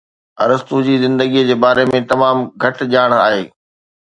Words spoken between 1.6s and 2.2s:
باري ۾